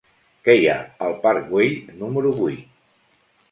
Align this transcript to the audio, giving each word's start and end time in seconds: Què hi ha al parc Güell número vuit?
Què 0.47 0.55
hi 0.59 0.63
ha 0.69 0.77
al 1.09 1.13
parc 1.27 1.45
Güell 1.53 1.93
número 2.01 2.35
vuit? 2.41 3.23